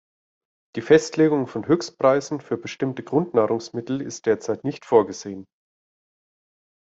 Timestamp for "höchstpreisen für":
1.67-2.57